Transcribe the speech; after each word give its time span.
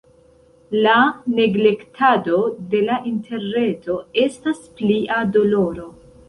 La 0.85 0.93
neglektado 1.39 2.39
de 2.71 2.81
la 2.87 2.95
interreto 3.11 3.99
estas 4.25 4.65
plia 4.81 5.21
doloro. 5.37 5.89